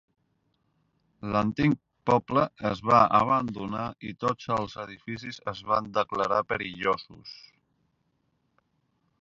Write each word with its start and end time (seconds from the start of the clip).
L'antic 1.33 1.75
poble 2.11 2.45
es 2.71 2.81
va 2.91 3.01
abandonar 3.19 3.85
i 4.13 4.15
tots 4.25 4.49
els 4.57 4.79
edificis 4.87 5.39
es 5.53 5.65
van 5.73 5.93
declarar 5.99 6.41
perillosos. 6.55 7.39